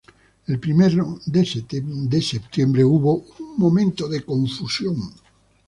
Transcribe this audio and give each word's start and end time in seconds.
El 0.47 0.59
primero 0.59 1.19
de 1.27 1.45
septiembre 1.45 2.83
hubo 2.83 3.23
un 3.37 3.55
momento 3.57 4.07
de 4.09 4.23
confusión. 4.25 4.95